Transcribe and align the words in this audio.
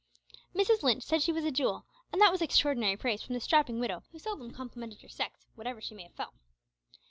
Mrs 0.55 0.81
Lynch 0.81 1.03
said 1.03 1.21
she 1.21 1.31
was 1.31 1.45
a 1.45 1.51
jewel, 1.51 1.85
and 2.11 2.19
that 2.19 2.31
was 2.31 2.41
extraordinary 2.41 2.97
praise 2.97 3.21
from 3.21 3.35
the 3.35 3.39
strapping 3.39 3.79
widow, 3.79 4.01
who 4.11 4.17
seldom 4.17 4.49
complimented 4.49 5.03
her 5.03 5.09
sex, 5.09 5.45
whatever 5.53 5.79
she 5.79 5.93
may 5.93 6.01
have 6.05 6.15
felt. 6.15 6.33